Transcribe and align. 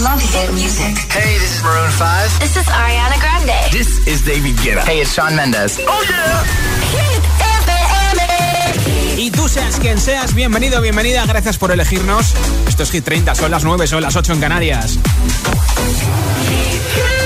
love 0.00 0.20
hit 0.20 0.50
music. 0.54 0.96
Hey, 1.10 1.38
this 1.38 1.56
is 1.58 1.62
Maroon 1.62 1.90
5. 1.90 2.40
This 2.40 2.56
is 2.56 2.66
Ariana 2.68 3.18
Grande. 3.20 3.54
This 3.70 3.88
is 4.06 4.22
David 4.24 4.56
Guetta. 4.62 4.82
Hey, 4.82 5.00
it's 5.00 5.12
Sean 5.12 5.36
Mendes. 5.36 5.78
Oh, 5.80 6.04
yeah. 6.08 6.44
Hit 6.90 7.22
FM. 7.64 9.18
Y 9.18 9.30
tú 9.30 9.48
seas 9.48 9.78
quien 9.78 10.00
seas, 10.00 10.34
bienvenido, 10.34 10.80
bienvenida, 10.80 11.24
gracias 11.26 11.58
por 11.58 11.70
elegirnos. 11.70 12.34
Esto 12.66 12.82
es 12.82 12.90
Hit 12.90 13.04
30, 13.04 13.34
son 13.36 13.50
las 13.50 13.62
9, 13.64 13.86
son 13.86 14.02
las 14.02 14.16
8 14.16 14.32
en 14.32 14.40
Canarias. 14.40 14.98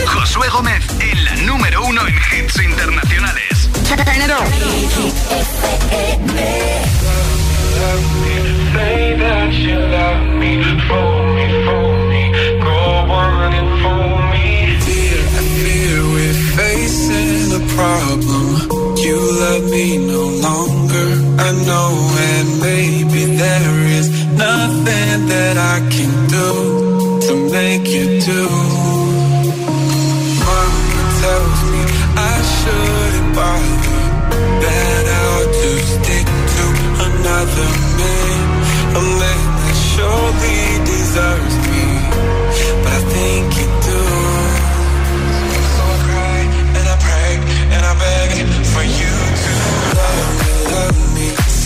Josué 0.06 0.48
Gómez, 0.50 0.84
en 1.00 1.24
la 1.24 1.36
número 1.36 1.82
1 1.84 2.02
en 2.06 2.14
hits 2.44 2.62
internacionales. 2.62 3.68
Say 8.78 9.16
that 9.16 9.50
you 9.50 9.78
love 9.78 10.36
me 10.36 10.58
running 13.26 13.70
for 13.82 14.02
me. 14.32 14.48
Fear, 14.86 15.18
fear, 15.60 15.98
we're 16.14 16.38
facing 16.58 17.40
a 17.60 17.62
problem. 17.78 18.46
You 19.04 19.16
love 19.44 19.64
me 19.70 19.86
no 20.14 20.24
longer, 20.46 21.06
I 21.46 21.50
know, 21.68 21.90
and 22.30 22.48
maybe 22.70 23.20
there 23.44 23.78
is 23.98 24.06
nothing 24.46 25.14
that 25.32 25.56
I 25.74 25.78
can 25.94 26.12
do 26.36 26.50
to 27.26 27.32
make 27.58 27.86
you 27.96 28.06
do. 28.32 28.44
Mama 30.44 31.02
tells 31.22 31.58
me 31.72 31.82
I 32.32 32.34
shouldn't 32.56 33.30
bother, 33.38 34.00
that 34.64 35.02
I'll 35.18 35.78
stick 35.96 36.28
to 36.54 36.64
another 37.08 37.68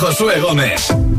Josué 0.00 0.40
Gómez. 0.40 1.09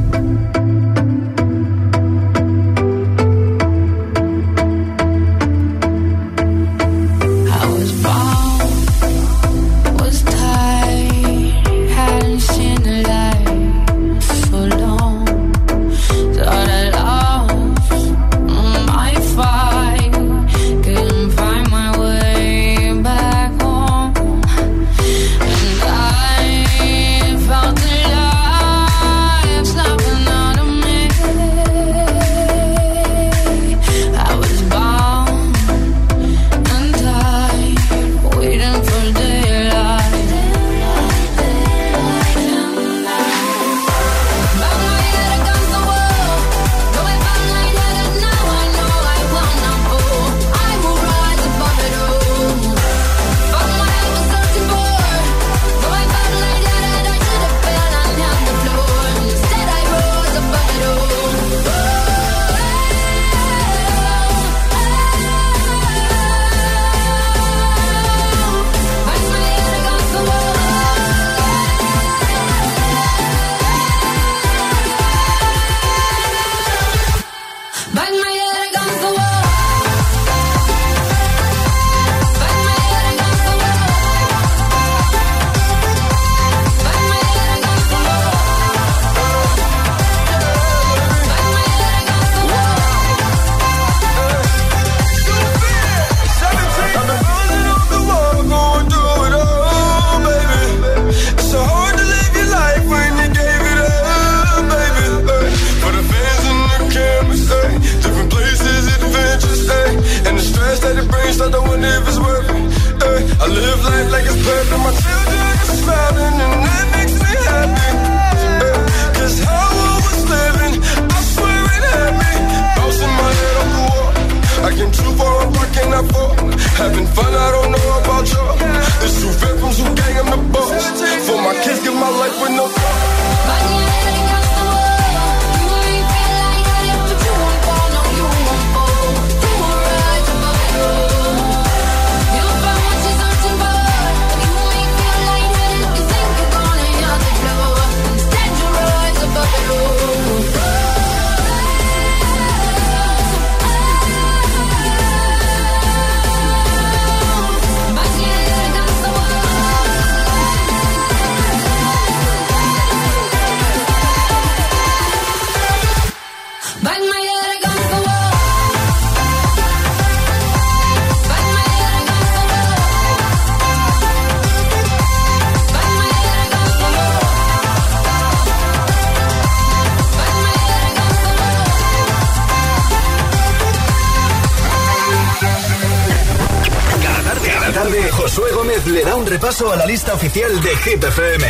a 189.70 189.76
la 189.76 189.86
lista 189.86 190.16
oficial 190.16 190.60
de 190.62 190.70
GPFM. 190.70 191.46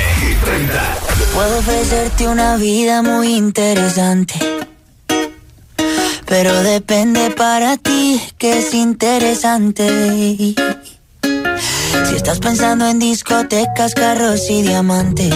Puedo 1.33 1.59
ofrecerte 1.59 2.27
una 2.27 2.57
vida 2.57 3.01
muy 3.01 3.35
interesante. 3.35 4.35
Pero 6.25 6.61
depende 6.63 7.29
para 7.31 7.77
ti 7.77 8.21
que 8.37 8.59
es 8.59 8.73
interesante. 8.73 9.87
Si 11.21 12.15
estás 12.15 12.39
pensando 12.39 12.85
en 12.87 12.99
discotecas, 12.99 13.93
carros 13.95 14.49
y 14.49 14.61
diamantes. 14.63 15.33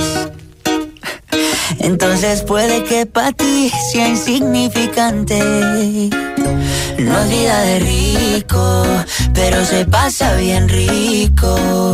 Entonces 1.80 2.42
puede 2.42 2.84
que 2.84 3.06
para 3.06 3.32
ti 3.32 3.72
sea 3.94 4.10
insignificante. 4.10 5.40
No 7.00 7.20
es 7.22 7.30
vida 7.30 7.62
de 7.62 7.80
rico, 7.80 8.86
pero 9.34 9.64
se 9.66 9.86
pasa 9.86 10.36
bien 10.36 10.68
rico. 10.68 11.94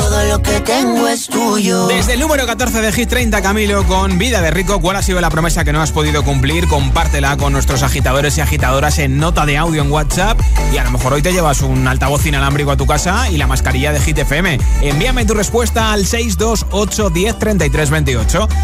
todo 0.00 0.24
lo 0.24 0.40
que 0.42 0.58
tengo 0.60 1.06
es 1.08 1.26
tuyo. 1.26 1.86
Desde 1.86 2.12
el 2.14 2.20
número 2.20 2.46
14 2.46 2.80
de 2.80 2.90
Hit 2.92 3.08
30, 3.10 3.42
Camilo, 3.42 3.84
con 3.86 4.16
Vida 4.18 4.40
de 4.40 4.50
Rico, 4.50 4.80
¿cuál 4.80 4.96
ha 4.96 5.02
sido 5.02 5.20
la 5.20 5.28
promesa 5.28 5.62
que 5.62 5.74
no 5.74 5.82
has 5.82 5.92
podido 5.92 6.24
cumplir? 6.24 6.66
Compártela 6.68 7.36
con 7.36 7.52
nuestros 7.52 7.82
agitadores 7.82 8.38
y 8.38 8.40
agitadoras 8.40 8.98
en 8.98 9.18
nota 9.18 9.44
de 9.44 9.58
audio 9.58 9.82
en 9.82 9.92
WhatsApp. 9.92 10.40
Y 10.72 10.78
a 10.78 10.84
lo 10.84 10.92
mejor 10.92 11.12
hoy 11.12 11.20
te 11.22 11.32
llevas 11.32 11.60
un 11.60 11.86
altavoz 11.86 12.24
inalámbrico 12.24 12.70
a 12.70 12.76
tu 12.78 12.86
casa 12.86 13.28
y 13.28 13.36
la 13.36 13.46
mascarilla 13.46 13.92
de 13.92 14.00
Hit 14.00 14.16
FM. 14.18 14.58
Envíame 14.80 15.26
tu 15.26 15.34
respuesta 15.34 15.92
al 15.92 16.06
628 16.06 17.10
10 17.10 17.36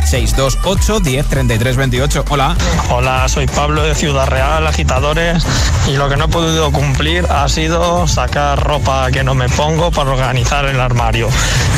628 0.09 1.01
10 1.03 1.27
Hola. 2.31 2.57
Hola, 2.91 3.29
soy 3.29 3.47
Pablo 3.47 3.83
de 3.83 3.95
Ciudad 3.95 4.27
Real, 4.27 4.67
agitadores. 4.67 5.45
Y 5.87 5.97
lo 5.99 6.09
que 6.09 6.17
no 6.17 6.25
he 6.25 6.29
podido 6.29 6.73
cumplir 6.73 7.27
ha 7.29 7.47
sido 7.51 8.07
sacar 8.09 8.59
ropa 8.63 9.11
que 9.11 9.23
no 9.23 9.35
me 9.35 9.51
pongo 9.51 9.91
para 9.91 10.11
organizar 10.13 10.65
el 10.65 10.81
armario. 10.81 11.26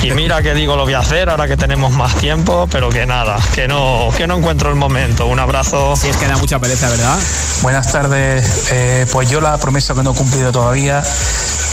Y 0.02 0.10
mira 0.12 0.42
que 0.42 0.54
digo, 0.54 0.76
lo 0.76 0.84
voy 0.84 0.94
a 0.94 1.00
hacer 1.00 1.28
ahora 1.28 1.46
que 1.48 1.56
tenemos 1.56 1.90
más 1.92 2.14
tiempo, 2.16 2.68
pero 2.70 2.88
que 2.88 3.06
nada, 3.06 3.36
que 3.54 3.66
no, 3.68 4.08
que 4.16 4.26
no 4.26 4.36
encuentro 4.38 4.70
el 4.70 4.76
momento. 4.76 5.26
Un 5.26 5.38
abrazo. 5.38 5.96
Sí, 5.96 6.08
es 6.08 6.16
que 6.16 6.26
da 6.26 6.36
mucha 6.36 6.58
pereza, 6.58 6.88
¿verdad? 6.88 7.18
Buenas 7.62 7.90
tardes. 7.90 8.68
Eh, 8.70 9.06
pues 9.12 9.28
yo 9.28 9.40
la 9.40 9.58
promesa 9.58 9.94
que 9.94 10.02
no 10.02 10.12
he 10.12 10.14
cumplido 10.14 10.52
todavía 10.52 11.02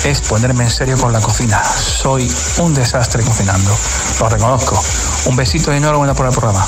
es 0.05 0.21
ponerme 0.21 0.63
en 0.63 0.71
serio 0.71 0.97
con 0.97 1.13
la 1.13 1.21
cocina. 1.21 1.61
Soy 1.63 2.31
un 2.57 2.73
desastre 2.73 3.23
cocinando, 3.23 3.75
lo 4.19 4.29
reconozco. 4.29 4.83
Un 5.25 5.35
besito 5.35 5.73
y 5.73 5.77
enhorabuena 5.77 6.13
por 6.13 6.25
el 6.27 6.31
programa. 6.31 6.65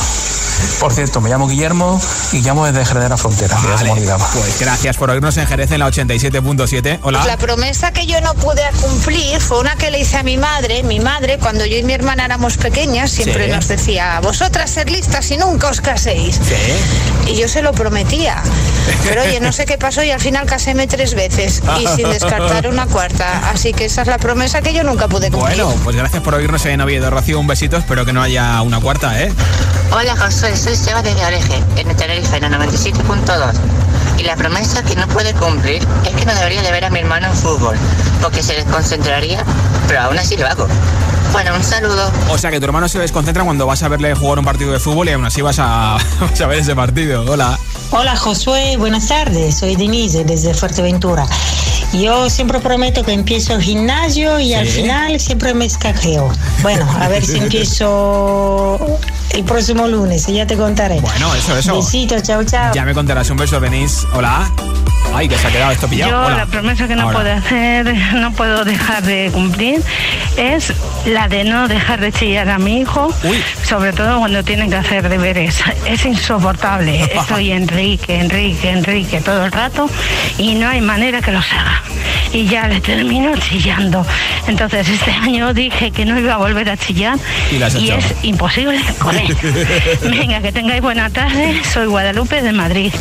Por 0.80 0.94
cierto, 0.94 1.22
me 1.22 1.30
llamo 1.30 1.48
Guillermo 1.48 2.00
y 2.32 2.42
llamo 2.42 2.66
desde 2.66 2.86
Jerez 2.86 3.20
Frontera. 3.20 3.58
la 3.86 4.18
pues 4.18 4.60
gracias 4.60 4.98
por 4.98 5.10
oírnos 5.10 5.36
en 5.38 5.48
Jerez 5.48 5.72
en 5.72 5.80
la 5.80 5.88
87.7. 5.88 7.00
Hola. 7.02 7.26
La 7.26 7.38
promesa 7.38 7.92
que 7.92 8.06
yo 8.06 8.22
no 8.22 8.34
pude 8.36 8.62
cumplir 8.82 9.40
fue 9.42 9.60
una 9.60 9.76
que 9.76 9.92
le 9.92 10.00
hice 10.00 10.18
a 10.18 10.24
mi 10.24 10.38
madre. 10.38 10.84
Mi 10.84 11.00
madre, 11.00 11.38
cuando 11.40 11.66
yo 11.66 11.78
y 11.78 11.84
mi 11.84 11.94
hermana 11.94 12.26
éramos 12.26 12.58
pequeñas, 12.58 13.12
siempre 13.12 13.48
nos 13.48 13.68
decía, 13.68 14.20
vosotras 14.20 14.70
ser 14.70 14.90
listas 14.90 15.30
y 15.32 15.38
nunca 15.38 15.70
os 15.70 15.82
caséis. 15.82 16.40
Y 17.28 17.36
yo 17.36 17.48
se 17.48 17.62
lo 17.62 17.74
prometía. 17.74 18.42
Pero 19.08 19.24
oye, 19.24 19.40
no 19.40 19.52
sé 19.52 19.66
qué 19.66 19.78
pasó 19.78 20.04
y 20.04 20.12
al 20.12 20.20
final 20.22 20.46
caséme 20.46 20.86
tres 20.88 21.16
veces 21.16 21.62
y 21.80 21.88
sin 21.96 22.10
descartar 22.10 22.68
una 22.68 22.86
cuarta. 22.86 23.50
Así 23.50 23.74
que 23.74 23.86
esa 23.86 24.04
es 24.04 24.08
la 24.08 24.18
promesa 24.18 24.62
que 24.62 24.74
yo 24.74 24.84
nunca 24.84 25.08
pude 25.08 25.32
cumplir. 25.32 25.58
Bueno, 25.64 25.76
pues 25.84 25.96
gracias 25.96 26.22
por 26.24 26.36
oírnos 26.36 26.64
en 26.66 26.82
Oviedo. 26.82 27.10
Rocío, 27.10 27.40
un 27.40 27.48
besito. 27.48 27.78
Espero 27.78 28.06
que 28.06 28.14
no 28.14 28.22
haya 28.22 28.62
una 28.62 28.80
cuarta, 28.80 29.22
¿eh? 29.22 29.32
Hola, 29.92 30.16
soy 30.56 30.76
Seba 30.76 31.02
desde 31.02 31.26
Oreje, 31.26 31.62
en 31.76 31.90
el 31.90 31.96
Tenerife, 31.98 32.38
en 32.38 32.44
el 32.46 32.54
97.2. 32.54 33.52
Y 34.18 34.24
la 34.24 34.36
promesa 34.36 34.82
que 34.84 34.96
no 34.96 35.06
puede 35.10 35.34
cumplir 35.34 35.86
es 36.06 36.12
que 36.16 36.26
no 36.26 36.34
debería 36.36 36.62
de 36.62 36.72
ver 36.72 36.86
a 36.86 36.90
mi 36.90 37.00
hermano 37.00 37.28
en 37.28 37.34
fútbol, 37.34 37.76
porque 38.22 38.42
se 38.42 38.54
desconcentraría, 38.54 39.44
pero 39.88 40.02
aún 40.02 40.18
así 40.18 40.38
lo 40.38 40.48
hago. 40.48 40.68
Bueno, 41.34 41.52
un 41.56 41.64
saludo. 41.64 42.10
O 42.32 42.38
sea 42.38 42.50
que 42.50 42.60
tu 42.60 42.66
hermano 42.66 42.88
se 42.88 43.00
desconcentra 43.00 43.44
cuando 43.44 43.66
vas 43.68 43.84
a 43.84 43.90
verle 43.90 44.14
jugar 44.16 44.40
un 44.40 44.46
partido 44.46 44.72
de 44.72 44.80
fútbol 44.80 45.10
y 45.10 45.12
aún 45.12 45.26
así 45.26 45.42
vas 45.42 45.58
a, 45.60 45.98
ver 46.48 46.60
ese 46.60 46.76
partido. 46.76 47.26
Hola. 47.30 47.60
Hola 47.92 48.16
Josué, 48.16 48.78
buenas 48.78 49.08
tardes. 49.10 49.58
Soy 49.60 49.76
Denise 49.76 50.24
desde 50.24 50.54
Fuerteventura. 50.54 51.26
Yo 51.94 52.30
siempre 52.30 52.60
prometo 52.60 53.04
que 53.04 53.12
empiezo 53.14 53.60
gimnasio 53.60 54.40
y 54.40 54.54
al 54.54 54.68
final 54.68 55.20
siempre 55.20 55.54
me 55.54 55.66
escajeo. 55.66 56.30
Bueno, 56.62 56.88
a 57.02 57.08
ver 57.10 57.26
si 57.26 57.38
empiezo 57.38 58.98
el 59.34 59.44
próximo 59.44 59.88
lunes 59.88 60.28
y 60.30 60.36
ya 60.36 60.48
te 60.48 60.56
contaré. 60.58 61.00
Bueno, 61.02 61.34
eso, 61.36 61.58
eso. 61.58 61.76
Besitos, 61.76 62.24
chao, 62.24 62.44
chao. 62.44 62.74
Ya 62.74 62.86
me 62.86 62.94
contarás. 62.94 63.30
Un 63.30 63.38
beso, 63.38 63.60
venís 63.60 64.06
Hola. 64.14 64.50
Ay, 65.14 65.28
que 65.28 65.38
se 65.38 65.48
ha 65.48 65.52
quedado 65.52 65.72
esto 65.72 65.88
pillado. 65.88 66.12
Yo 66.30 66.36
la 66.38 66.46
promesa 66.46 66.88
que 66.88 66.96
no 66.96 67.12
puedo 67.12 67.32
hacer, 67.32 67.96
no 68.14 68.32
puedo 68.34 68.66
dejar 68.66 69.04
de 69.04 69.30
cumplir, 69.34 69.82
es 70.38 70.72
la 71.06 71.28
de 71.28 71.44
no 71.44 71.68
dejar 71.68 72.00
de 72.00 72.12
chillar 72.12 72.50
a 72.50 72.60
mi 72.60 72.82
hijo, 72.82 73.14
sobre 73.68 73.94
todo 73.94 74.20
cuando 74.20 74.44
tiene 74.44 74.70
que 74.70 74.76
hacer 74.76 75.08
deberes. 75.10 75.60
Es 75.86 76.06
insoportable. 76.06 77.04
Estoy 77.16 77.52
Enrique, 77.52 78.20
Enrique, 78.20 78.70
Enrique 78.70 79.22
todo 79.22 79.46
el 79.46 79.52
rato 79.52 79.90
y 80.38 80.56
no 80.56 80.68
hay 80.70 80.82
manera 80.82 81.22
que 81.22 81.32
los 81.32 81.46
haga. 81.52 81.82
Y 82.34 82.46
ya 82.46 82.68
le 82.68 82.82
termino 82.82 83.36
chillando. 83.38 84.06
Entonces 84.48 84.88
este 84.90 85.12
año 85.12 85.54
dije 85.54 85.92
que 85.92 86.06
no 86.06 86.20
iba 86.20 86.34
a 86.34 86.38
volver 86.38 86.70
a 86.70 86.78
chillar 86.78 87.18
y, 87.52 87.62
es 87.90 88.14
imposible 88.24 88.80
Venga, 90.04 90.42
que 90.42 90.52
tengáis 90.52 90.82
buena 90.82 91.10
tarde. 91.10 91.62
Soy 91.74 91.88
Guadalupe 91.88 92.42
de 92.42 92.52
Madrid. 92.52 92.94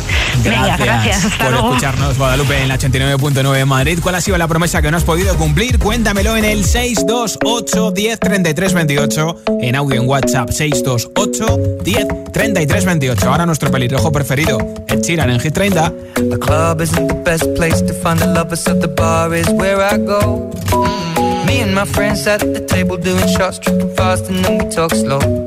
Venga, 0.43 0.77
gracias. 0.77 1.25
Hasta 1.25 1.49
luego. 1.49 1.77
Guadalupe, 2.17 2.61
en 2.61 2.67
la 2.69 2.77
89.9 2.79 3.65
Madrid. 3.65 3.99
¿Cuál 4.01 4.15
ha 4.15 4.21
sido 4.21 4.37
la 4.37 4.47
promesa 4.47 4.81
que 4.81 4.89
no 4.89 4.97
has 4.97 5.03
podido 5.03 5.35
cumplir? 5.35 5.77
Cuéntamelo 5.77 6.37
en 6.37 6.45
el 6.45 6.63
628 6.63 7.91
10 7.91 8.19
33 8.19 8.73
28 8.73 9.35
en 9.61 9.75
audio 9.75 10.01
en 10.01 10.07
WhatsApp. 10.07 10.49
628 10.49 11.83
10 11.83 12.07
33 12.31 12.85
28. 12.85 13.29
Ahora 13.29 13.45
nuestro 13.45 13.69
pelirrojo 13.71 14.11
preferido, 14.11 14.57
el 14.87 15.01
Chiran 15.01 15.29
en 15.29 15.39
g 15.39 15.51
30. 15.51 15.93
The 16.15 16.37
club 16.39 16.81
isn't 16.81 17.07
the 17.07 17.21
best 17.29 17.43
place 17.55 17.81
to 17.85 17.93
find 17.93 18.19
the 18.19 18.27
lovers, 18.27 18.65
bar 18.95 19.35
is 19.35 19.47
where 19.49 19.81
I 19.81 19.97
go. 19.97 20.49
Mm. 20.71 21.45
Me 21.45 21.61
and 21.61 21.73
my 21.73 21.85
friends 21.85 22.25
at 22.27 22.39
the 22.39 22.61
table 22.61 22.97
doing 22.97 23.27
shots, 23.27 23.59
tripping 23.59 23.93
fast, 23.95 24.29
and 24.29 24.43
then 24.43 24.59
we 24.65 24.97
slow. 24.97 25.46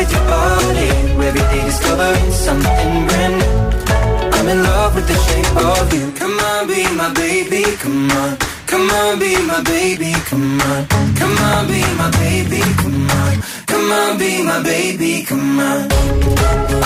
with 0.00 0.12
your 0.16 0.26
body. 0.32 0.88
Every 1.28 1.44
day 1.52 1.60
discovering 1.70 2.30
something 2.46 2.92
brand 3.08 3.34
new. 3.40 3.56
I'm 4.36 4.46
in 4.54 4.58
love 4.70 4.92
with 4.96 5.06
the 5.12 5.18
shape 5.26 5.54
of 5.74 5.84
you. 5.96 6.04
Come 6.20 6.36
on, 6.50 6.60
be 6.72 6.80
my 7.00 7.08
baby, 7.22 7.62
come 7.82 8.08
on. 8.20 8.30
Come 8.70 8.88
on, 9.02 9.18
be 9.22 9.30
my 9.50 9.58
baby, 9.74 10.10
come 10.28 10.56
on. 10.70 10.80
Come 11.20 11.36
on, 11.48 11.60
be 11.70 11.80
my 12.00 12.08
baby, 12.22 12.60
come 12.80 13.06
on. 13.20 13.32
Come 13.70 13.86
on, 14.00 14.10
be 14.22 14.30
my 14.50 14.58
baby, 14.72 15.12
come 15.28 15.60
on. 15.70 15.80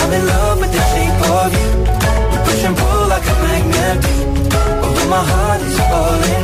I'm 0.01 0.11
in 0.17 0.23
love 0.35 0.57
with 0.61 0.73
the 0.77 0.83
shape 0.93 1.21
of 1.37 1.49
you. 1.59 1.69
We 2.33 2.37
push 2.47 2.63
and 2.69 2.75
pull 2.83 3.03
like 3.13 3.29
a 3.35 3.37
magnet 3.45 3.97
do. 4.05 4.15
Oh, 4.85 4.97
my 5.15 5.23
heart 5.31 5.61
is 5.69 5.77
falling 5.91 6.44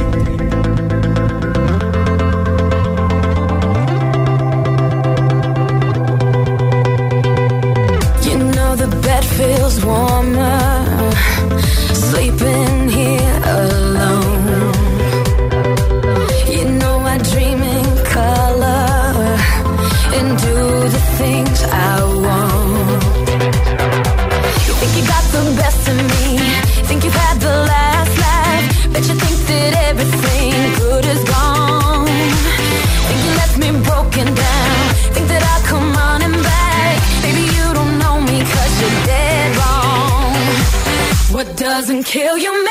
kill 42.11 42.37
your 42.37 42.51
man. 42.65 42.70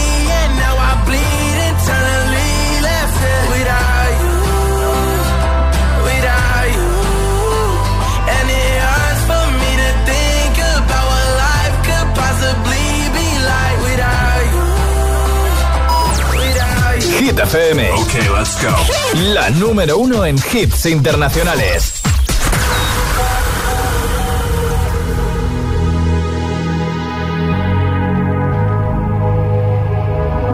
Hit 17.21 17.35
FM. 17.39 17.77
Ok, 18.01 18.13
let's 18.35 18.57
go. 18.65 18.73
La 19.35 19.47
número 19.51 19.95
uno 19.99 20.25
en 20.25 20.39
hits 20.39 20.87
internacionales. 20.87 22.01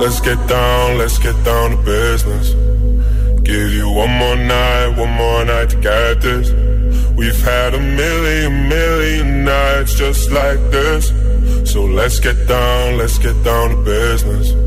Let's 0.01 0.19
get 0.21 0.45
down, 0.49 0.97
let's 0.97 1.17
get 1.19 1.41
down 1.45 1.71
to 1.71 1.77
business. 1.85 2.49
Give 3.43 3.69
you 3.71 3.87
one 3.89 4.11
more 4.19 4.35
night, 4.35 4.97
one 4.99 5.11
more 5.15 5.45
night 5.45 5.69
to 5.69 5.77
get 5.79 6.19
this. 6.19 6.51
We've 7.15 7.43
had 7.45 7.75
a 7.75 7.79
million, 7.79 8.67
million 8.67 9.45
nights 9.45 9.93
just 9.95 10.29
like 10.31 10.59
this. 10.71 11.13
So 11.63 11.85
let's 11.85 12.19
get 12.19 12.35
down, 12.45 12.97
let's 12.97 13.17
get 13.19 13.41
down 13.45 13.69
to 13.69 13.77
business. 13.85 14.66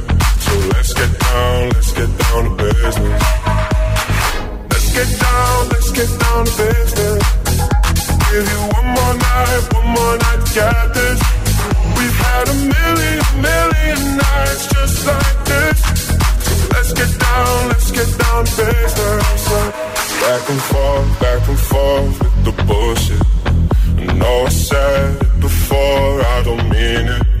So 0.51 0.57
let's 0.67 0.93
get 0.93 1.19
down, 1.19 1.69
let's 1.69 1.91
get 1.93 2.11
down 2.23 2.41
to 2.43 2.51
business. 2.61 3.23
Let's 4.71 4.89
get 4.97 5.09
down, 5.25 5.59
let's 5.71 5.91
get 5.97 6.11
down 6.23 6.41
to 6.43 6.53
business. 6.61 7.19
Give 8.31 8.45
you 8.53 8.61
one 8.77 8.87
more 8.97 9.13
night, 9.29 9.61
one 9.77 9.87
more 9.95 10.15
night, 10.25 10.41
got 10.59 10.87
this. 10.93 11.17
We've 11.97 12.17
had 12.27 12.45
a 12.53 12.57
million, 12.75 13.23
million 13.47 14.01
nights 14.23 14.63
just 14.75 15.07
like 15.07 15.37
this. 15.51 15.77
let's 16.75 16.91
get 16.99 17.11
down, 17.27 17.67
let's 17.71 17.89
get 17.99 18.09
down 18.23 18.43
to 18.43 18.53
business. 18.59 19.49
Back 20.23 20.45
and 20.53 20.61
forth, 20.71 21.07
back 21.25 21.47
and 21.51 21.59
forth 21.71 22.13
with 22.21 22.35
the 22.47 22.53
bullshit. 22.67 23.25
I 24.03 24.13
know 24.19 24.49
said 24.49 25.15
it 25.23 25.39
before, 25.39 26.11
I 26.35 26.43
don't 26.43 26.67
mean 26.75 27.05
it. 27.15 27.40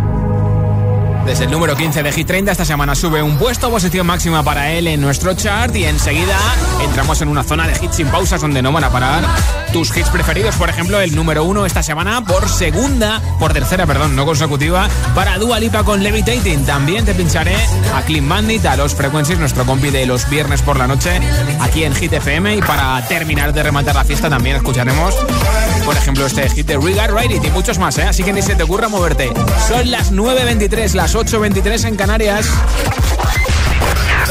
Desde 1.25 1.43
el 1.45 1.51
número 1.51 1.75
15 1.75 2.01
de 2.01 2.11
Hit 2.11 2.25
30 2.25 2.51
esta 2.51 2.65
semana 2.65 2.95
sube 2.95 3.21
un 3.21 3.37
puesto, 3.37 3.69
posición 3.69 4.07
máxima 4.07 4.41
para 4.43 4.71
él 4.71 4.87
en 4.87 4.99
nuestro 4.99 5.33
chart 5.35 5.73
y 5.75 5.83
enseguida 5.83 6.35
entramos 6.83 7.21
en 7.21 7.27
una 7.29 7.43
zona 7.43 7.67
de 7.67 7.73
hits 7.83 7.95
sin 7.97 8.07
pausas 8.07 8.41
donde 8.41 8.61
no 8.61 8.71
van 8.71 8.83
a 8.83 8.89
parar 8.89 9.23
tus 9.71 9.95
hits 9.95 10.09
preferidos, 10.09 10.55
por 10.55 10.69
ejemplo, 10.69 10.99
el 10.99 11.15
número 11.15 11.43
1 11.43 11.65
esta 11.67 11.83
semana 11.83 12.21
por 12.25 12.49
segunda, 12.49 13.21
por 13.39 13.53
tercera, 13.53 13.85
perdón, 13.85 14.15
no 14.15 14.25
consecutiva, 14.25 14.87
para 15.13 15.37
Dua 15.37 15.59
Lipa 15.59 15.83
con 15.83 16.01
Levitating. 16.03 16.65
También 16.65 17.05
te 17.05 17.13
pincharé 17.13 17.55
a 17.95 18.01
Clean 18.01 18.27
Bandit, 18.27 18.65
a 18.65 18.75
Los 18.75 18.95
Frequencies, 18.95 19.37
nuestro 19.39 19.65
compi 19.65 19.89
de 19.91 20.05
los 20.07 20.27
viernes 20.29 20.61
por 20.63 20.77
la 20.77 20.87
noche 20.87 21.19
aquí 21.61 21.83
en 21.83 21.93
Hit 21.95 22.13
FM 22.13 22.55
y 22.57 22.61
para 22.61 23.01
terminar 23.07 23.53
de 23.53 23.61
rematar 23.63 23.93
la 23.95 24.03
fiesta 24.03 24.29
también 24.29 24.55
escucharemos 24.57 25.13
por 25.85 25.97
ejemplo, 25.97 26.25
este 26.25 26.47
hit 26.49 26.67
de 26.67 26.77
Riga 26.77 27.07
Wright 27.07 27.43
y 27.43 27.49
muchos 27.51 27.79
más, 27.79 27.97
¿eh? 27.97 28.03
Así 28.03 28.23
que 28.23 28.33
ni 28.33 28.41
se 28.41 28.55
te 28.55 28.63
ocurra 28.63 28.87
moverte. 28.87 29.31
Son 29.67 29.89
las 29.89 30.11
9.23, 30.13 30.93
las 30.93 31.15
8.23 31.15 31.87
en 31.87 31.95
Canarias. 31.95 32.47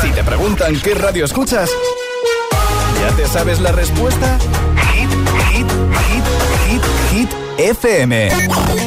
Si 0.01 0.11
te 0.11 0.23
preguntan 0.23 0.79
qué 0.81 0.95
radio 0.95 1.25
escuchas, 1.25 1.71
¿ya 3.01 3.17
te 3.17 3.27
sabes 3.27 3.61
la 3.61 3.73
respuesta? 3.73 4.39
FM. 7.61 8.31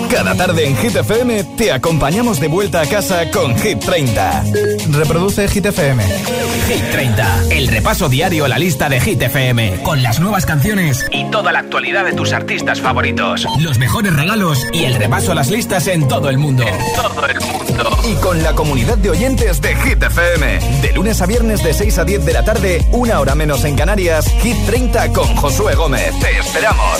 Cada 0.10 0.34
tarde 0.36 0.66
en 0.66 0.76
Hit 0.78 0.96
FM 0.96 1.44
te 1.58 1.72
acompañamos 1.72 2.40
de 2.40 2.48
vuelta 2.48 2.82
a 2.82 2.88
casa 2.88 3.30
con 3.30 3.56
Hit 3.60 3.80
30. 3.80 4.44
Reproduce 4.90 5.48
Hit 5.48 5.68
FM. 5.68 6.04
Hit 6.04 6.90
30, 6.92 7.42
el 7.52 7.68
repaso 7.68 8.10
diario 8.10 8.46
a 8.46 8.48
la 8.48 8.58
lista 8.58 8.90
de 8.90 9.00
Hit 9.00 9.22
FM, 9.22 9.82
con 9.84 10.02
las 10.02 10.20
nuevas 10.20 10.46
canciones 10.48 11.06
y 11.12 11.26
toda 11.26 11.52
la 11.52 11.60
actualidad 11.60 12.04
de 12.04 12.14
tus 12.14 12.32
artistas 12.34 12.82
favoritos, 12.82 13.46
los 13.60 13.78
mejores 13.78 14.16
regalos 14.16 14.66
y 14.74 14.86
el 14.86 14.96
repaso 14.96 15.34
a 15.34 15.36
las 15.36 15.52
listas 15.52 15.86
en 15.88 16.08
todo 16.08 16.30
el 16.30 16.40
mundo. 16.40 16.64
En 16.68 16.96
todo 16.96 17.28
el 17.28 17.40
mundo. 17.42 17.98
Y 18.10 18.16
con 18.16 18.42
la 18.42 18.54
comunidad 18.54 18.98
de 18.98 19.12
oyentes 19.12 19.62
de 19.62 19.76
Hit 19.76 20.02
FM. 20.02 20.60
De 20.82 20.94
lunes 20.94 21.22
a 21.22 21.28
viernes 21.28 21.64
de 21.64 21.74
6 21.76 22.00
a 22.00 22.06
10 22.06 22.26
de 22.26 22.34
la 22.34 22.44
tarde, 22.44 22.84
una 22.92 23.20
hora 23.20 23.36
menos 23.36 23.64
en 23.66 23.76
Canarias, 23.76 24.26
Hit 24.42 24.56
30 24.66 25.10
con 25.12 25.36
Josué 25.36 25.76
Gómez. 25.76 26.12
Te 26.20 26.40
esperamos. 26.40 27.00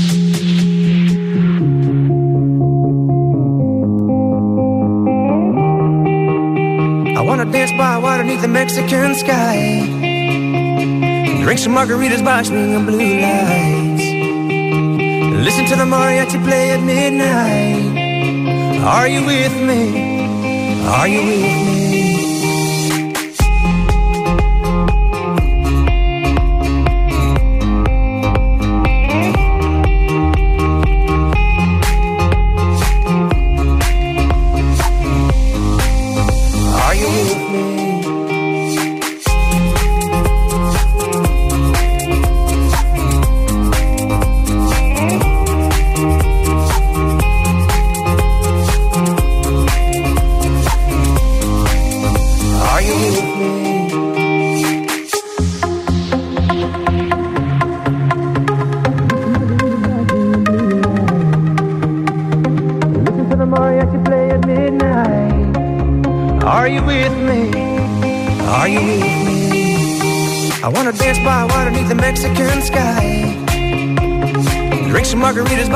the 8.39 8.47
Mexican 8.47 9.13
sky. 9.13 9.69
Drink 11.43 11.59
some 11.59 11.73
margaritas 11.75 12.23
by 12.23 12.43
swing 12.43 12.85
blue 12.85 13.19
lights. 13.19 14.03
Listen 15.43 15.65
to 15.65 15.75
the 15.75 15.83
mariachi 15.85 16.41
play 16.43 16.71
at 16.71 16.79
midnight. 16.83 18.79
Are 18.83 19.07
you 19.07 19.25
with 19.25 19.53
me? 19.61 20.83
Are 20.87 21.07
you 21.07 21.19
with 21.19 21.65
me? 21.65 21.70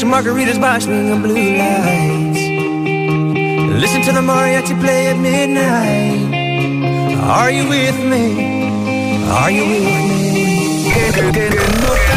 Some 0.00 0.12
margaritas 0.12 0.58
by 0.58 0.78
the 0.78 1.14
blue 1.22 1.58
lights. 1.58 2.40
Listen 3.82 4.00
to 4.00 4.12
the 4.12 4.22
mariachi 4.26 4.80
play 4.80 5.08
at 5.08 5.18
midnight. 5.18 7.16
Are 7.20 7.50
you 7.50 7.68
with 7.68 7.98
me? 8.02 9.24
Are 9.28 9.50
you 9.50 9.62
with 11.12 11.18
me? 11.18 12.09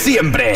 siempre. 0.00 0.54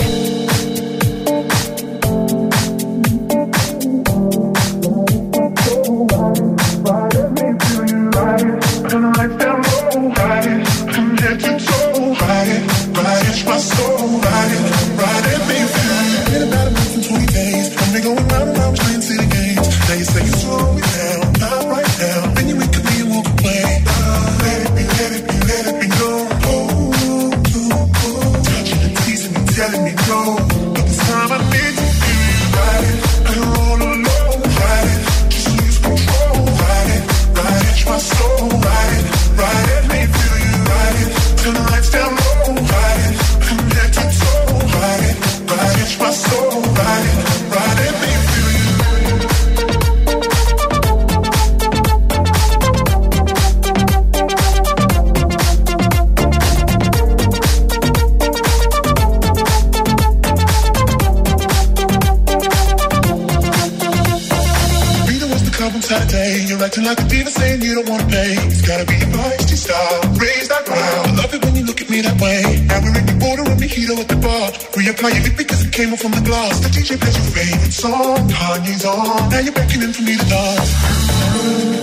like 66.85 67.01
a 67.01 67.05
diva 67.09 67.31
saying 67.31 67.63
you 67.63 67.75
don't 67.75 67.89
wanna 67.89 68.07
play. 68.09 68.33
It's 68.53 68.61
gotta 68.63 68.85
be 68.85 68.95
a 68.95 69.07
feisty 69.09 69.57
style. 69.57 70.01
Raise 70.21 70.49
that 70.49 70.65
crowd. 70.65 71.07
I 71.09 71.15
love 71.23 71.33
it 71.35 71.45
when 71.45 71.57
you 71.57 71.65
look 71.65 71.81
at 71.81 71.89
me 71.89 72.01
that 72.03 72.21
way. 72.21 72.43
Now 72.67 72.81
we're 72.83 72.99
in 72.99 73.07
the 73.07 73.17
border 73.25 73.43
of 73.43 73.57
mojito 73.59 73.97
at 73.99 74.09
the 74.09 74.17
bar. 74.17 74.49
Reapply 74.77 75.11
your 75.17 75.27
it 75.33 75.37
because 75.37 75.65
it 75.65 75.73
came 75.73 75.93
off 75.95 76.01
from 76.01 76.13
the 76.13 76.21
glass. 76.21 76.61
The 76.61 76.69
DJ 76.69 77.01
plays 77.01 77.17
your 77.17 77.29
favorite 77.33 77.73
song. 77.73 78.29
Kanye's 78.29 78.85
on. 78.85 79.29
Now 79.31 79.41
you're 79.41 79.53
beckoning 79.55 79.93
for 79.93 80.03
me 80.03 80.17
to 80.17 80.27
dance. 80.29 81.74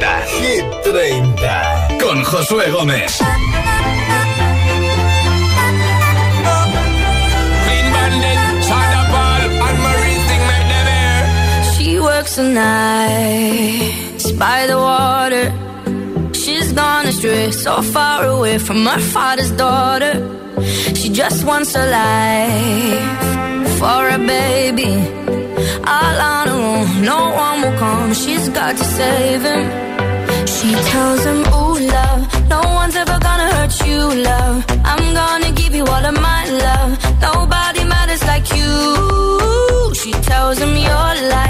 30. 0.00 0.30
Hit 0.42 0.64
30. 0.82 1.98
Con 2.02 2.24
Josué 2.24 2.70
Gómez. 2.70 3.22
She 11.76 11.98
works 12.00 12.38
a 12.38 12.42
night 12.42 13.92
by 14.38 14.66
the 14.66 14.78
water. 14.78 15.46
She's 16.32 16.72
gone 16.72 17.06
astray, 17.06 17.50
so 17.50 17.82
far 17.82 18.24
away 18.24 18.56
from 18.58 18.86
her 18.86 18.98
father's 19.00 19.50
daughter. 19.52 20.14
She 20.94 21.10
just 21.10 21.44
wants 21.44 21.74
a 21.76 21.84
life 22.00 23.24
for 23.78 24.08
a 24.08 24.18
baby. 24.36 24.92
all 25.84 26.18
on 26.34 26.46
her 26.52 26.56
own. 26.70 27.04
No 27.12 27.20
one 27.46 27.56
will 27.62 27.76
come. 27.78 28.14
She's 28.14 28.48
got 28.50 28.76
to 28.78 28.84
save 28.84 29.42
him. 29.42 29.89
He 30.72 30.76
tells 30.94 31.20
him, 31.28 31.38
Ooh, 31.56 31.76
love, 31.94 32.20
no 32.52 32.60
one's 32.78 32.94
ever 33.02 33.18
gonna 33.26 33.48
hurt 33.56 33.74
you, 33.90 34.00
love. 34.30 34.56
I'm 34.90 35.02
gonna 35.20 35.50
give 35.60 35.74
you 35.74 35.84
all 35.94 36.04
of 36.10 36.14
my 36.30 36.40
love. 36.66 36.88
Nobody 37.28 37.82
matters 37.92 38.24
like 38.32 38.46
you. 38.56 38.64
She 40.00 40.12
tells 40.28 40.56
him, 40.62 40.72
Your 40.88 41.08
life 41.36 41.49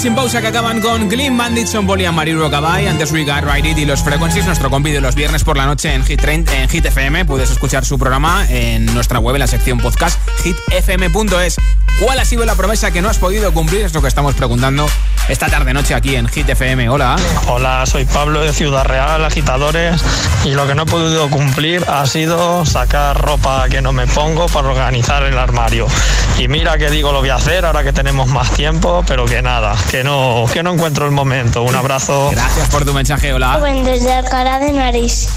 sin 0.00 0.14
pausa 0.14 0.40
que 0.40 0.46
acaban 0.46 0.80
con 0.80 1.10
Glim 1.10 1.36
Bandit, 1.36 1.66
son 1.66 1.86
Bolian, 1.86 2.14
Mariru 2.14 2.40
Rockabye, 2.40 2.88
antes 2.88 3.12
We 3.12 3.22
Got 3.24 3.44
Right 3.44 3.66
It 3.66 3.76
y 3.76 3.84
los 3.84 4.02
Frequencies, 4.02 4.46
nuestro 4.46 4.70
compi 4.70 4.96
los 4.98 5.14
viernes 5.14 5.44
por 5.44 5.58
la 5.58 5.66
noche 5.66 5.92
en 5.92 6.02
Hit, 6.06 6.24
en 6.24 6.46
Hit 6.70 6.86
FM. 6.86 7.26
Puedes 7.26 7.50
escuchar 7.50 7.84
su 7.84 7.98
programa 7.98 8.46
en 8.48 8.86
nuestra 8.94 9.18
web, 9.18 9.36
en 9.36 9.40
la 9.40 9.46
sección 9.46 9.78
podcast 9.78 10.18
hitfm.es. 10.42 11.56
¿Cuál 12.02 12.18
ha 12.18 12.24
sido 12.24 12.46
la 12.46 12.54
promesa 12.54 12.90
que 12.92 13.02
no 13.02 13.10
has 13.10 13.18
podido 13.18 13.52
cumplir? 13.52 13.82
Es 13.82 13.92
lo 13.92 14.00
que 14.00 14.08
estamos 14.08 14.34
preguntando 14.34 14.86
esta 15.28 15.48
tarde 15.48 15.74
noche 15.74 15.92
aquí 15.94 16.16
en 16.16 16.28
Hit 16.28 16.48
FM. 16.48 16.88
Hola. 16.88 17.16
Hola, 17.48 17.84
soy 17.84 18.06
Pablo 18.06 18.40
de 18.40 18.54
Ciudad 18.54 18.84
Real, 18.84 19.22
agitadores. 19.22 20.00
Y 20.46 20.52
lo 20.52 20.66
que 20.66 20.74
no 20.74 20.84
he 20.84 20.86
podido 20.86 21.28
cumplir 21.28 21.84
ha 21.90 22.06
sido 22.06 22.64
sacar 22.64 23.20
ropa 23.20 23.68
que 23.68 23.82
no 23.82 23.92
me 23.92 24.06
pongo 24.06 24.46
para 24.46 24.68
organizar 24.68 25.24
el 25.24 25.36
armario. 25.38 25.86
Y 26.38 26.48
mira 26.48 26.78
que 26.78 26.88
digo, 26.90 27.12
lo 27.12 27.20
voy 27.20 27.28
a 27.28 27.34
hacer 27.36 27.64
ahora 27.66 27.82
que 27.84 27.92
tenemos 27.92 28.28
más 28.28 28.50
tiempo, 28.52 29.04
pero 29.06 29.26
que 29.26 29.42
nada, 29.42 29.74
que 29.90 30.02
no, 30.04 30.46
que 30.52 30.62
no 30.62 30.72
encuentro 30.72 31.04
el 31.04 31.10
momento. 31.12 31.62
Un 31.62 31.74
abrazo. 31.74 32.28
Gracias 32.30 32.68
por 32.68 32.84
tu 32.84 32.94
mensaje, 32.94 33.32
hola. 33.34 33.58
Bueno, 33.58 33.82
desde 33.84 34.22
cara 34.30 34.58
de 34.58 34.72
Nariz. 34.72 35.28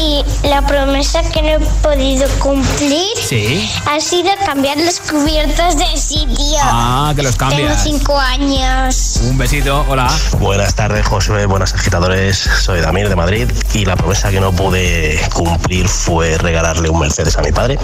Y 0.00 0.24
la 0.44 0.64
promesa 0.64 1.22
que 1.30 1.42
no 1.42 1.48
he 1.48 1.58
podido 1.82 2.28
cumplir 2.38 3.08
¿Sí? 3.20 3.68
ha 3.84 3.98
sido 3.98 4.30
cambiar 4.46 4.76
las 4.78 5.00
cubiertas 5.00 5.76
de 5.76 5.86
sitio. 5.96 6.58
Ah, 6.62 7.12
que 7.16 7.22
los 7.24 7.34
cambias. 7.34 7.82
Tengo 7.82 7.98
cinco 7.98 8.16
años. 8.18 9.18
Un 9.24 9.36
besito, 9.36 9.84
hola. 9.88 10.08
Buenas 10.38 10.76
tardes, 10.76 11.04
José. 11.04 11.46
Buenas 11.46 11.74
agitadores. 11.74 12.36
Soy 12.38 12.80
Damir 12.80 13.08
de 13.08 13.16
Madrid 13.16 13.50
y 13.74 13.86
la 13.86 13.96
promesa 13.96 14.30
que 14.30 14.40
no 14.40 14.52
pude 14.52 15.20
cumplir 15.34 15.88
fue 15.88 16.38
regalarle 16.38 16.88
un 16.88 17.00
Mercedes 17.00 17.36
a 17.36 17.42
mi 17.42 17.50
padre 17.50 17.76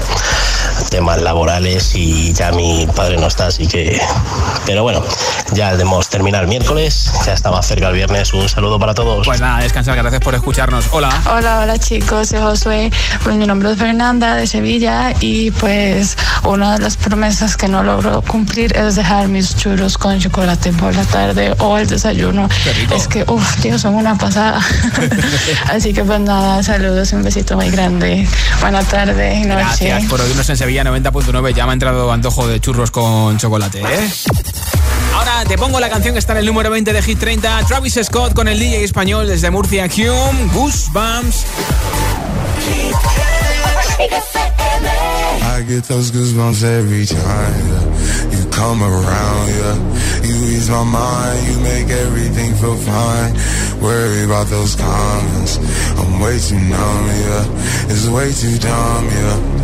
temas 0.90 1.20
laborales 1.22 1.94
y 1.94 2.32
ya 2.32 2.52
mi 2.52 2.86
padre 2.94 3.16
no 3.16 3.26
está, 3.26 3.46
así 3.46 3.66
que... 3.66 4.00
Pero 4.66 4.82
bueno, 4.82 5.02
ya 5.52 5.70
debemos 5.72 6.08
terminar 6.08 6.42
el 6.44 6.48
miércoles, 6.48 7.10
ya 7.26 7.32
estaba 7.32 7.62
cerca 7.62 7.88
el 7.88 7.94
viernes, 7.94 8.32
un 8.32 8.48
saludo 8.48 8.78
para 8.78 8.94
todos. 8.94 9.26
Pues 9.26 9.40
nada, 9.40 9.60
descansar, 9.60 9.96
gracias 9.96 10.20
por 10.22 10.34
escucharnos. 10.34 10.86
Hola. 10.92 11.10
Hola, 11.32 11.60
hola 11.62 11.78
chicos, 11.78 12.28
soy 12.28 12.40
Josué, 12.40 12.90
pues 13.22 13.36
mi 13.36 13.46
nombre 13.46 13.72
es 13.72 13.78
Fernanda 13.78 14.34
de 14.36 14.46
Sevilla 14.46 15.14
y 15.20 15.50
pues 15.52 16.16
una 16.44 16.74
de 16.74 16.78
las 16.80 16.96
promesas 16.96 17.56
que 17.56 17.68
no 17.68 17.82
logro 17.82 18.22
cumplir 18.22 18.76
es 18.76 18.96
dejar 18.96 19.28
mis 19.28 19.56
churros 19.56 19.98
con 19.98 20.18
chocolate 20.18 20.72
por 20.72 20.94
la 20.94 21.04
tarde 21.04 21.54
o 21.58 21.78
el 21.78 21.86
desayuno. 21.86 22.48
Es 22.94 23.08
que, 23.08 23.24
uff, 23.26 23.56
tío, 23.60 23.78
son 23.78 23.94
una 23.94 24.16
pasada. 24.16 24.60
así 25.72 25.92
que 25.92 26.04
pues 26.04 26.20
nada, 26.20 26.62
saludos, 26.62 27.12
un 27.12 27.22
besito 27.22 27.56
muy 27.56 27.70
grande. 27.70 28.26
Buena 28.60 28.82
tarde 28.82 29.34
y 29.36 29.44
noche. 29.44 29.54
Gracias 29.88 30.04
por 30.10 30.20
Sevilla 30.64 30.82
90.9 30.82 31.52
ya 31.54 31.64
me 31.66 31.72
ha 31.72 31.72
entrado 31.74 32.10
antojo 32.10 32.48
de 32.48 32.58
churros 32.58 32.90
con 32.90 33.36
chocolate, 33.36 33.80
¿eh? 33.82 34.10
Ahora 35.14 35.44
te 35.44 35.58
pongo 35.58 35.78
la 35.78 35.90
canción 35.90 36.14
que 36.14 36.18
está 36.18 36.32
en 36.32 36.38
el 36.38 36.46
número 36.46 36.70
20 36.70 36.94
de 36.94 37.02
Hit 37.02 37.18
30, 37.18 37.64
Travis 37.66 38.00
Scott 38.02 38.32
con 38.32 38.48
el 38.48 38.58
DJ 38.58 38.82
español 38.82 39.26
desde 39.26 39.50
Murcia, 39.50 39.84
Hume, 39.84 40.46
Goosebumps. 40.54 41.44
I 45.42 45.64
get 45.68 45.84
those 45.84 46.10
goosebumps 46.10 46.62
every 46.64 47.04
time 47.04 47.68
yeah. 47.68 48.38
you 48.40 48.48
come 48.50 48.82
around, 48.82 49.48
yeah. 49.50 50.24
You 50.24 50.46
ease 50.48 50.70
my 50.70 50.82
mind, 50.82 51.46
you 51.46 51.60
make 51.60 51.90
everything 51.92 52.54
feel 52.54 52.76
fine. 52.76 53.36
Worry 53.82 54.24
about 54.24 54.48
those 54.48 54.74
comments, 54.76 55.58
I'm 55.98 56.20
way 56.20 56.38
too 56.38 56.56
numb, 56.56 56.70
yeah. 56.70 57.92
It's 57.92 58.08
way 58.08 58.32
too 58.32 58.56
dumb, 58.58 59.06
yeah. 59.08 59.63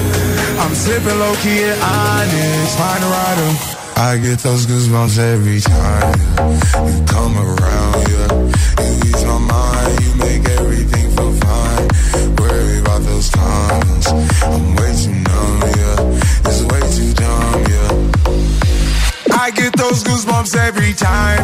I'm 0.63 0.75
slipping 0.75 1.17
low 1.17 1.33
key 1.43 1.63
and 1.63 1.79
honest. 1.81 2.77
Find 2.77 3.03
a 3.03 3.09
rider. 3.17 3.49
I 4.09 4.11
get 4.25 4.37
those 4.47 4.63
goosebumps 4.69 5.17
every 5.17 5.59
time 5.59 6.19
you 6.21 7.05
come 7.13 7.35
around. 7.51 7.97
Yeah, 8.11 8.29
you 8.87 8.91
ease 9.09 9.25
my 9.31 9.39
mind. 9.53 9.91
You 10.05 10.11
make 10.25 10.43
everything 10.61 11.05
feel 11.17 11.33
fine. 11.45 11.85
Worry 12.39 12.77
about 12.85 13.01
those 13.09 13.27
times. 13.41 14.05
I'm 14.07 14.65
way 14.77 14.91
too 15.01 15.17
numb. 15.27 15.57
Yeah, 15.79 16.45
it's 16.49 16.61
way 16.69 16.81
too 16.95 17.09
dumb. 17.21 17.73
Yeah, 17.73 19.43
I 19.45 19.49
get 19.59 19.73
those 19.83 19.99
goosebumps 20.07 20.53
every 20.67 20.93
time. 20.93 21.41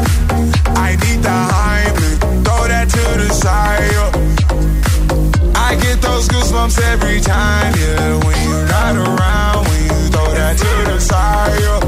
I 0.86 0.90
need 1.04 1.20
the 1.28 1.38
hype. 1.58 1.98
Throw 2.46 2.62
that 2.72 2.88
to 2.96 3.04
the 3.22 3.30
side. 3.34 3.88
Yeah. 3.96 5.66
I 5.68 5.76
get 5.86 5.98
those 6.08 6.26
goosebumps 6.34 6.78
every 6.94 7.20
time. 7.20 7.74
Yeah 7.82 8.26
beside 11.08 11.60
you. 11.64 11.88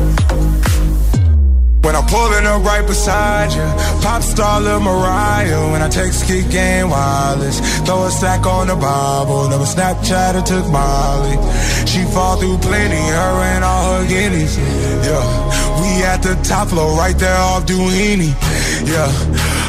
When 1.84 1.96
I'm 1.96 2.06
pulling 2.08 2.46
up 2.46 2.64
right 2.64 2.86
beside 2.86 3.52
you, 3.54 3.66
pop 4.04 4.22
star 4.22 4.62
Lil 4.62 4.80
Mariah. 4.82 5.72
When 5.72 5.82
I 5.82 5.90
take 5.90 6.12
ski 6.14 6.44
game 6.50 6.90
wireless, 6.90 7.58
throw 7.82 8.04
a 8.04 8.12
sack 8.12 8.46
on 8.46 8.68
the 8.68 8.76
Bible. 8.76 9.50
Never 9.50 9.64
Snapchat 9.64 10.36
or 10.40 10.44
took 10.46 10.68
Molly. 10.68 11.36
She 11.88 12.04
fall 12.14 12.38
through 12.38 12.58
plenty, 12.60 13.02
her 13.18 13.34
and 13.54 13.64
all 13.64 14.00
her 14.02 14.08
guineas. 14.08 14.58
Yeah, 14.58 15.82
we 15.82 16.04
at 16.04 16.22
the 16.22 16.36
top 16.44 16.68
floor, 16.70 16.98
right 16.98 17.18
there 17.18 17.38
off 17.38 17.66
Doheny. 17.66 18.32
Yeah. 18.94 19.69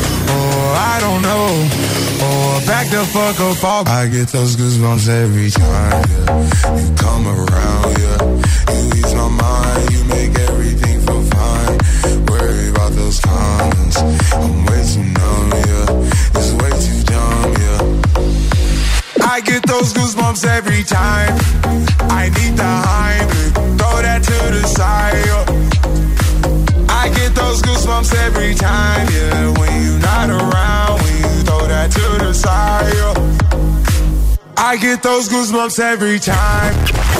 Oh, 0.27 0.85
I 0.93 0.99
don't 1.03 1.21
know. 1.21 1.47
Oh, 2.27 2.63
back 2.67 2.87
the 2.87 3.01
fuck 3.13 3.39
up 3.39 3.63
all. 3.63 3.87
I 3.87 4.07
get 4.07 4.27
those 4.29 4.55
goosebumps 4.55 5.07
every 5.09 5.49
time. 5.49 6.03
Yeah. 6.03 6.81
You 6.81 6.89
come 6.95 7.23
around, 7.41 7.89
yeah. 8.03 8.19
You 8.73 8.83
ease 8.99 9.13
my 9.21 9.29
mind. 9.43 9.83
You 9.95 10.01
make 10.15 10.33
everything 10.47 10.97
feel 11.05 11.23
fine. 11.35 12.25
Worry 12.29 12.69
about 12.69 12.91
those 12.99 13.19
comments. 13.27 13.97
I'm 14.33 14.51
way 14.69 14.81
too 14.93 15.07
numb, 15.17 15.47
yeah. 15.67 16.37
It's 16.37 16.51
way 16.61 16.71
too 16.85 17.01
dumb, 17.09 17.63
yeah. 17.63 17.81
I 19.33 19.41
get 19.41 19.63
those 19.65 19.93
goosebumps 19.93 20.45
every 20.57 20.83
time. 20.83 21.33
I 22.19 22.29
need 22.37 22.55
the 22.63 22.71
high, 22.87 23.19
throw 23.79 23.95
that 24.05 24.21
to 24.27 24.37
the 24.55 24.63
side. 24.67 25.17
Yeah. 25.27 27.01
I 27.01 27.09
get 27.17 27.31
those 27.41 27.61
goosebumps 27.63 28.13
every 28.27 28.53
time, 28.53 29.07
yeah. 29.15 29.60
not 30.27 30.29
around 30.43 31.01
when 31.03 31.15
you 31.23 31.41
throw 31.47 31.67
that 31.67 31.89
to 31.91 32.05
the 32.23 32.33
side. 32.33 32.93
Yo. 32.99 33.09
I 34.57 34.77
get 34.77 35.01
those 35.01 35.27
goosebumps 35.29 35.79
every 35.79 36.19
time. 36.19 36.73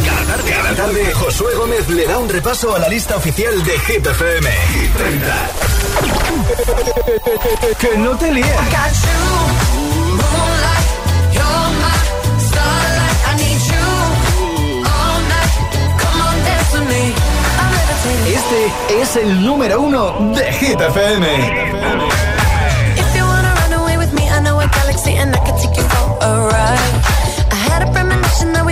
Cada 0.08 0.24
tarde, 0.30 0.52
cada 0.56 0.72
tarde, 0.80 1.04
Josué 1.20 1.54
Gómez 1.56 1.88
le 1.89 2.06
da 2.06 2.18
un 2.20 2.30
repaso 2.30 2.76
a 2.76 2.80
la 2.80 2.88
lista 2.88 3.16
oficial 3.16 3.54
de 3.64 3.80
Hit 3.86 4.06
FM. 4.06 4.47
que 7.80 7.97
no 7.97 8.12
te 8.18 8.32
líes. 8.32 8.47
Este 18.41 19.02
es 19.02 19.16
el 19.18 19.45
número 19.45 19.80
uno 19.82 20.34
de 20.36 20.54
Hit 20.54 20.80
FM. 20.80 21.39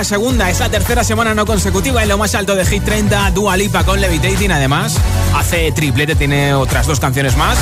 la 0.00 0.04
segunda, 0.04 0.48
esa 0.48 0.70
tercera 0.70 1.04
semana 1.04 1.34
no 1.34 1.44
consecutiva 1.44 2.02
en 2.02 2.08
lo 2.08 2.16
más 2.16 2.34
alto 2.34 2.54
de 2.54 2.64
Hit 2.64 2.82
30, 2.86 3.32
Dua 3.32 3.56
con 3.84 4.00
Levitating. 4.00 4.50
Además, 4.50 4.96
hace 5.36 5.70
triplete, 5.72 6.14
tiene 6.14 6.54
otras 6.54 6.86
dos 6.86 6.98
canciones 6.98 7.36
más 7.36 7.58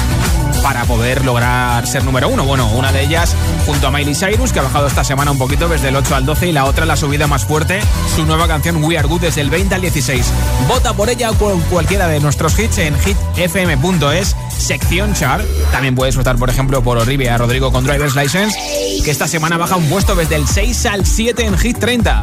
para 0.63 0.85
poder 0.85 1.25
lograr 1.25 1.87
ser 1.87 2.05
número 2.05 2.29
uno. 2.29 2.45
Bueno, 2.45 2.69
una 2.73 2.93
de 2.93 3.03
ellas 3.05 3.35
junto 3.67 3.89
a 3.89 3.91
Miley 3.91 4.15
Cyrus, 4.15 4.53
que 4.53 4.59
ha 4.59 4.63
bajado 4.63 4.87
esta 4.87 5.05
semana 5.05 5.31
un 5.31 5.39
poquito 5.39 5.69
desde 5.69 5.89
el 5.91 5.97
8 5.97 6.15
al 6.17 6.27
12, 6.27 6.49
y 6.49 6.53
la 6.53 6.65
otra 6.65 6.87
la 6.87 6.97
subida 6.97 7.27
más 7.27 7.45
fuerte, 7.45 7.81
su 8.15 8.25
nueva 8.27 8.49
canción 8.49 8.83
We 8.83 8.99
Are 8.99 9.07
Good 9.07 9.23
desde 9.23 9.41
el 9.41 9.51
20 9.51 9.75
al 9.77 9.81
16. 9.81 10.25
Vota 10.69 10.93
por 10.95 11.09
ella 11.11 11.31
o 11.31 11.35
por 11.35 11.59
cualquiera 11.65 12.09
de 12.09 12.21
nuestros 12.21 12.59
hits 12.59 12.79
en 12.79 12.95
hitfm.es, 13.01 14.37
sección 14.57 15.15
Char 15.15 15.43
También 15.73 15.95
puedes 15.95 16.17
votar, 16.17 16.37
por 16.37 16.51
ejemplo, 16.51 16.83
por 16.83 16.99
Olivia 16.99 17.37
Rodrigo 17.39 17.73
con 17.73 17.85
Driver's 17.85 18.17
License, 18.17 18.59
que 19.05 19.11
esta 19.11 19.29
semana 19.29 19.57
baja 19.59 19.77
un 19.77 19.87
puesto 19.89 20.15
desde 20.15 20.37
el 20.37 20.47
6 20.47 20.87
al 20.87 21.07
7 21.07 21.45
en 21.47 21.59
Hit 21.59 21.79
30. 21.79 22.23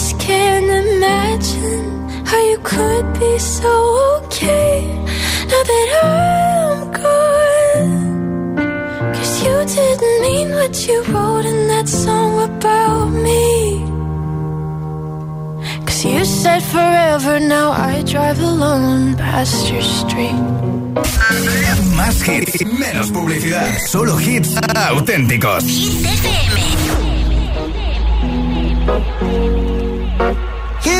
just 0.00 0.18
can't 0.18 0.70
imagine 0.86 1.84
how 2.30 2.42
you 2.50 2.58
could 2.72 3.06
be 3.20 3.32
so 3.38 3.72
okay 4.16 4.74
now 5.52 5.62
that 5.70 5.88
I'm 6.04 6.76
gone. 7.00 8.06
Cause 9.16 9.32
you 9.44 9.56
didn't 9.78 10.18
mean 10.26 10.48
what 10.58 10.74
you 10.88 10.96
wrote 11.12 11.44
in 11.52 11.60
that 11.72 11.86
song 12.04 12.30
about 12.48 13.10
me. 13.26 13.42
Cause 15.86 16.00
you 16.12 16.24
said 16.24 16.62
forever, 16.74 17.34
now 17.56 17.68
I 17.90 17.94
drive 18.12 18.38
alone 18.52 19.02
past 19.18 19.70
your 19.70 19.82
street. 19.98 20.40
Más 22.00 22.16
hits, 22.26 22.54
menos 22.84 23.10
publicidad. 23.10 23.68
Solo 23.86 24.16
hits 24.18 24.50
auténticos. 24.94 25.64
hit 26.04 26.20
FM. 26.22 26.48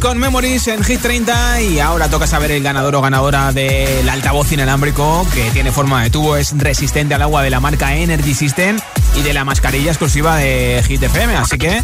con 0.00 0.18
Memories 0.18 0.68
en 0.68 0.84
Hit 0.84 1.00
30 1.00 1.62
y 1.62 1.80
ahora 1.80 2.08
toca 2.08 2.26
saber 2.26 2.50
el 2.52 2.62
ganador 2.62 2.94
o 2.94 3.00
ganadora 3.02 3.52
del 3.52 4.08
altavoz 4.08 4.52
inalámbrico 4.52 5.26
que 5.34 5.50
tiene 5.50 5.72
forma 5.72 6.02
de 6.02 6.10
tubo, 6.10 6.36
es 6.36 6.56
resistente 6.56 7.14
al 7.14 7.22
agua 7.22 7.42
de 7.42 7.50
la 7.50 7.58
marca 7.58 7.96
Energy 7.96 8.34
System 8.34 8.78
y 9.16 9.22
de 9.22 9.32
la 9.34 9.44
mascarilla 9.44 9.90
exclusiva 9.90 10.36
de 10.36 10.82
Hit 10.86 11.02
FM, 11.02 11.36
así 11.36 11.58
que 11.58 11.82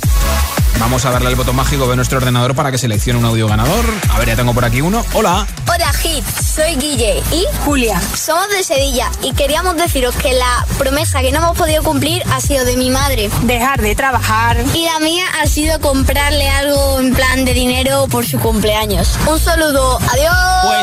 vamos 0.78 1.04
a 1.06 1.10
darle 1.10 1.30
el 1.30 1.36
botón 1.36 1.56
mágico 1.56 1.88
de 1.88 1.96
nuestro 1.96 2.18
ordenador 2.18 2.54
para 2.54 2.70
que 2.70 2.78
seleccione 2.78 3.18
un 3.18 3.24
audio 3.26 3.48
ganador. 3.48 3.84
A 4.10 4.18
ver, 4.18 4.28
ya 4.28 4.36
tengo 4.36 4.54
por 4.54 4.64
aquí 4.64 4.80
uno. 4.80 5.04
Hola. 5.14 5.46
Hola 5.68 5.92
Hits. 6.02 6.43
Soy 6.54 6.76
Guille 6.76 7.20
y 7.32 7.44
Julia. 7.64 8.00
Somos 8.00 8.48
de 8.48 8.62
Sevilla 8.62 9.10
y 9.24 9.32
queríamos 9.32 9.76
deciros 9.76 10.14
que 10.14 10.34
la 10.34 10.64
promesa 10.78 11.20
que 11.20 11.32
no 11.32 11.38
hemos 11.38 11.58
podido 11.58 11.82
cumplir 11.82 12.22
ha 12.30 12.40
sido 12.40 12.64
de 12.64 12.76
mi 12.76 12.90
madre. 12.90 13.28
Dejar 13.42 13.82
de 13.82 13.96
trabajar. 13.96 14.58
Y 14.72 14.84
la 14.84 15.00
mía 15.00 15.24
ha 15.42 15.48
sido 15.48 15.80
comprarle 15.80 16.48
algo 16.48 17.00
en 17.00 17.12
plan 17.12 17.44
de 17.44 17.54
dinero 17.54 18.06
por 18.08 18.24
su 18.24 18.38
cumpleaños. 18.38 19.18
Un 19.28 19.40
saludo, 19.40 19.98
adiós. 20.08 20.36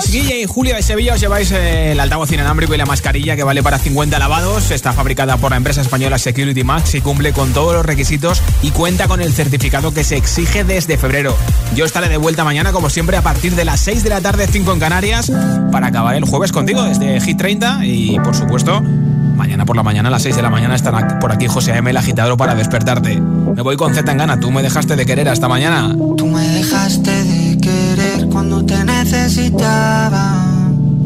Pues 0.03 0.11
Guille 0.11 0.41
y 0.41 0.45
Julia 0.45 0.75
de 0.75 0.83
Sevilla 0.83 1.13
os 1.13 1.21
lleváis 1.21 1.49
eh, 1.53 1.93
el 1.93 1.99
altavoz 2.01 2.29
inalámbrico 2.33 2.75
y 2.75 2.77
la 2.77 2.85
mascarilla 2.85 3.37
que 3.37 3.43
vale 3.45 3.63
para 3.63 3.79
50 3.79 4.19
lavados. 4.19 4.71
Está 4.71 4.91
fabricada 4.91 5.37
por 5.37 5.51
la 5.51 5.57
empresa 5.57 5.79
española 5.79 6.19
Security 6.19 6.65
Max 6.65 6.95
y 6.95 7.01
cumple 7.01 7.31
con 7.31 7.53
todos 7.53 7.73
los 7.75 7.85
requisitos 7.85 8.41
y 8.61 8.71
cuenta 8.71 9.07
con 9.07 9.21
el 9.21 9.31
certificado 9.31 9.93
que 9.93 10.03
se 10.03 10.17
exige 10.17 10.65
desde 10.65 10.97
febrero. 10.97 11.33
Yo 11.77 11.85
estaré 11.85 12.09
de 12.09 12.17
vuelta 12.17 12.43
mañana 12.43 12.73
como 12.73 12.89
siempre 12.89 13.15
a 13.15 13.21
partir 13.21 13.55
de 13.55 13.63
las 13.63 13.79
6 13.79 14.03
de 14.03 14.09
la 14.09 14.19
tarde, 14.19 14.47
5 14.51 14.73
en 14.73 14.79
Canarias 14.81 15.31
para 15.69 15.87
acabar 15.87 16.15
el 16.15 16.23
jueves 16.23 16.51
contigo 16.51 16.83
desde 16.83 17.19
g 17.21 17.35
30 17.37 17.85
y 17.85 18.17
por 18.19 18.33
supuesto 18.35 18.81
mañana 18.81 19.65
por 19.65 19.75
la 19.75 19.83
mañana 19.83 20.09
a 20.09 20.11
las 20.11 20.23
6 20.23 20.37
de 20.37 20.41
la 20.41 20.49
mañana 20.49 20.75
están 20.75 21.19
por 21.19 21.31
aquí 21.31 21.47
José 21.47 21.75
M 21.75 21.89
el 21.89 21.97
agitador 21.97 22.37
para 22.37 22.55
despertarte. 22.55 23.19
Me 23.19 23.61
voy 23.61 23.75
con 23.75 23.93
Z 23.93 24.09
en 24.11 24.17
gana, 24.17 24.39
tú 24.39 24.51
me 24.51 24.61
dejaste 24.61 24.95
de 24.95 25.05
querer 25.05 25.27
hasta 25.29 25.47
mañana. 25.47 25.93
Tú 26.17 26.25
me 26.27 26.45
dejaste 26.47 27.23
de 27.23 27.57
querer 27.57 28.27
cuando 28.29 28.63
te 28.65 28.83
necesitaba, 28.83 30.43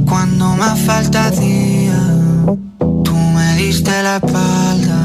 cuando 0.07 0.55
más 0.55 0.79
falta 0.81 1.27
hacía. 1.27 1.93
Tú 3.03 3.13
me 3.15 3.55
diste 3.55 3.91
la 4.03 4.17
espalda 4.17 5.04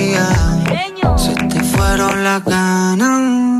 pero 1.91 2.15
la 2.15 2.39
ganan 2.39 3.50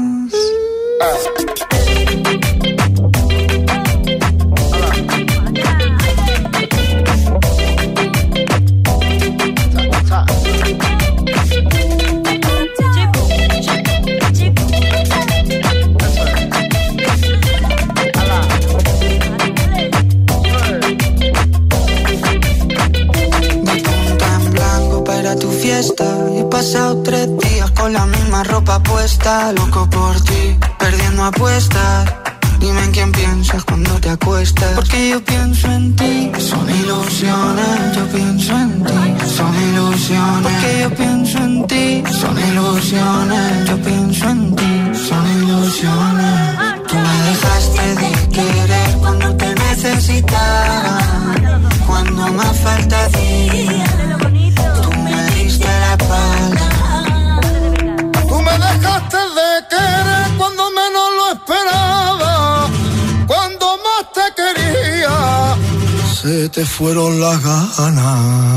la 67.22 67.38
gana. 67.38 68.51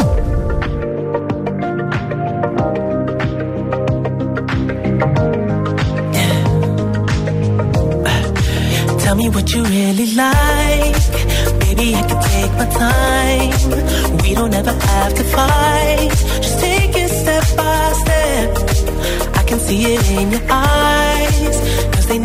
Tell 9.04 9.16
me 9.16 9.30
what 9.30 9.48
you 9.54 9.64
really 9.66 10.16
like. 10.16 11.02
Baby, 11.60 11.88
I 11.96 12.04
can 12.10 12.20
take 12.34 12.54
my 12.62 12.68
time. 12.88 14.18
We 14.22 14.34
don't 14.36 14.54
ever 14.54 14.72
have 14.92 15.14
to 15.20 15.24
fight. 15.36 16.10
Just 16.44 16.60
take 16.60 16.96
it 17.04 17.10
step 17.10 17.44
by 17.58 17.94
step. 18.04 18.50
I 19.40 19.44
can 19.44 19.60
see 19.60 19.84
it 19.96 20.12
in 20.18 20.32
your 20.32 20.42
eyes. 20.50 21.91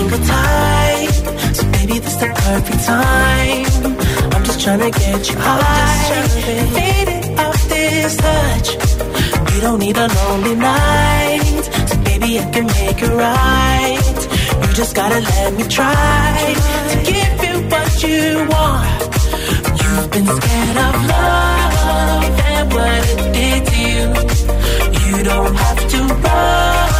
single 0.00 0.26
time. 0.26 1.12
So 1.56 1.62
baby, 1.76 1.94
this 2.04 2.16
the 2.22 2.28
perfect 2.44 2.82
time. 2.84 3.64
I'm 4.34 4.42
just 4.46 4.60
trying 4.64 4.80
to 4.88 4.90
get 5.02 5.22
you 5.30 5.36
high. 5.38 6.22
fade 6.76 7.08
it 7.16 7.24
off 7.44 7.58
this 7.72 8.12
touch. 8.26 8.68
We 9.52 9.60
don't 9.64 9.78
need 9.84 9.96
a 9.96 10.08
lonely 10.18 10.54
night. 10.54 11.66
So 11.88 11.96
baby, 12.08 12.30
I 12.40 12.44
can 12.54 12.66
make 12.80 12.98
it 13.08 13.12
right. 13.28 14.20
You 14.62 14.70
just 14.82 14.94
gotta 15.00 15.20
let 15.32 15.50
me 15.58 15.64
try 15.78 16.28
to 16.92 16.96
give 17.10 17.36
you 17.44 17.54
what 17.72 17.90
you 18.06 18.22
want. 18.52 19.02
You've 19.80 20.06
been 20.14 20.28
scared 20.36 20.78
of 20.86 20.94
love 21.12 22.38
and 22.52 22.64
what 22.76 23.00
it 23.12 23.20
did 23.36 23.60
to 23.68 23.76
you. 23.90 24.06
You 25.16 25.24
don't 25.24 25.54
have 25.64 25.80
to 25.92 25.98
run 26.24 26.99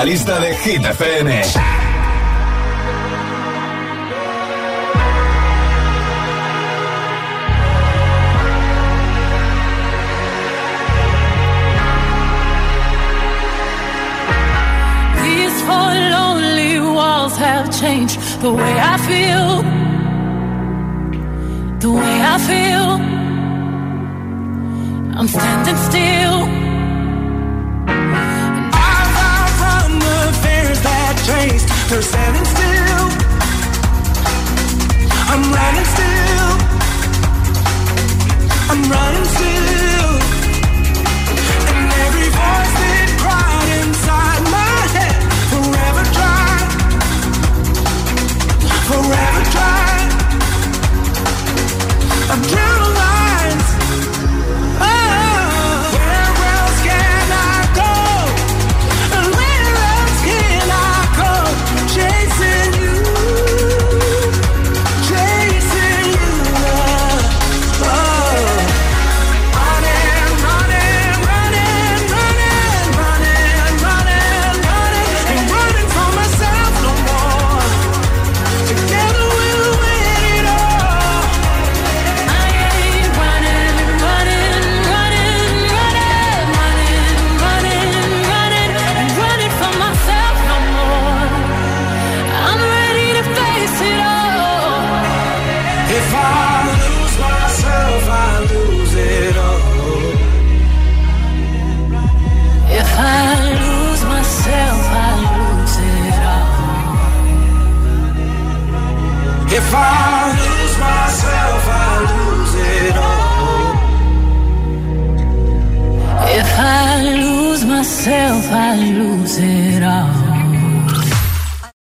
la 0.00 0.04
lista 0.06 0.40
de 0.40 0.54
Hit 0.62 0.82
FM. 0.98 1.26
These 15.22 15.56
four 15.66 15.92
lonely 16.16 16.74
walls 16.96 17.36
have 17.36 17.68
changed 17.80 18.16
the 18.40 18.52
way 18.60 18.74
I 18.94 18.96
feel. 19.08 19.48
The 21.84 21.90
way 22.00 22.16
I 22.34 22.36
feel. 22.48 22.86
I'm 25.18 25.28
standing 25.28 25.76
still. 25.88 26.59
fears 30.42 30.80
that 30.80 31.14
chase, 31.28 31.64
they're 31.90 32.02
standing 32.12 32.44
still. 32.54 33.06
I'm 35.32 35.42
running 35.58 35.88
still. 35.94 36.48
I'm 38.72 38.80
running 38.90 39.34
still. 39.36 39.99